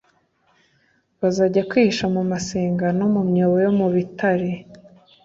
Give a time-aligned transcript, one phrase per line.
[1.19, 4.51] Bazajya kwihisha mu masenga no mu myobo yo mu bitare,